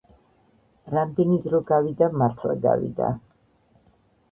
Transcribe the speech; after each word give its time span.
რამდენი 0.93 1.37
დრო 1.43 1.61
გავიდა 1.73 2.09
მართლა 2.23 2.59
გავიდა 2.67 3.13